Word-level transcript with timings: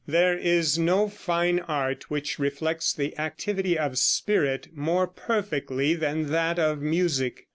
There 0.07 0.35
is 0.35 0.79
no 0.79 1.07
fine 1.09 1.59
art 1.59 2.09
which 2.09 2.39
reflects 2.39 2.91
the 2.91 3.15
activity 3.19 3.77
of 3.77 3.99
spirit 3.99 4.69
more 4.73 5.05
perfectly 5.05 5.93
than 5.93 6.31
that 6.31 6.57
of 6.57 6.81
music. 6.81 7.45